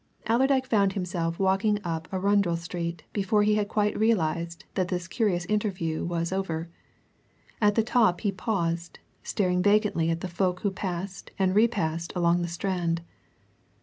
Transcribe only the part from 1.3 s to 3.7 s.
walking up Arundel Street before he had